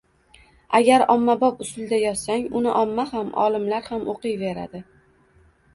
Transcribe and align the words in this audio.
Agar 0.79 1.03
ommabop 1.15 1.61
usulda 1.65 1.99
yozsang, 2.05 2.47
uni 2.61 2.73
omma 2.81 3.07
ham, 3.13 3.31
olimlar 3.45 3.87
ham 3.93 4.13
o‘qiyveradi. 4.15 4.85